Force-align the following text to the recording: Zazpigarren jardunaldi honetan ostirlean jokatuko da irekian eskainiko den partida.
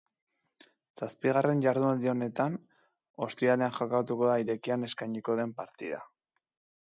Zazpigarren 0.99 1.59
jardunaldi 1.65 2.09
honetan 2.13 2.55
ostirlean 3.27 3.65
jokatuko 3.77 4.29
da 4.31 4.39
irekian 4.45 4.87
eskainiko 4.89 5.39
den 5.41 5.53
partida. 5.61 6.01